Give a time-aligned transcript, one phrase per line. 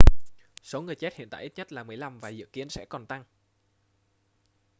[0.63, 3.23] số người chết hiện tại ít nhất là 15 và dự kiến sẽ còn tăng